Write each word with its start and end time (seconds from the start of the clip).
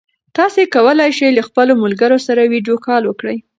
تاسي 0.37 0.63
کولای 0.75 1.11
شئ 1.17 1.29
له 1.37 1.41
خپلو 1.47 1.73
ملګرو 1.83 2.17
سره 2.27 2.41
ویډیو 2.53 2.75
کال 2.87 3.03
وکړئ. 3.05 3.37